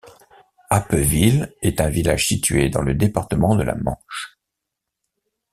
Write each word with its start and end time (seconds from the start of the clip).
Appeville 0.71 1.53
est 1.61 1.79
un 1.79 1.89
village 1.89 2.27
situé 2.27 2.69
dans 2.71 2.81
le 2.81 2.95
département 2.95 3.55
de 3.55 3.61
la 3.61 3.75
Manche. 3.75 4.39